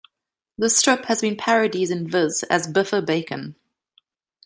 The 0.57 0.71
strip 0.71 1.05
has 1.05 1.21
been 1.21 1.35
parodied 1.37 1.91
in 1.91 2.09
"Viz" 2.09 2.41
as 2.49 2.65
Biffa 2.65 3.05
Bacon. 3.05 3.53